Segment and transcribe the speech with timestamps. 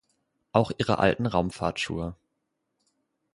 [0.51, 2.15] Auch ihre alten Raumfahrtschuhe.